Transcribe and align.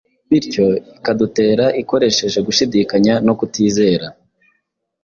bityo 0.29 0.65
ikadutera 0.97 1.65
ikoresheje 1.81 2.39
gushidikanya 2.47 3.13
no 3.25 3.33
kutizera. 3.39 4.07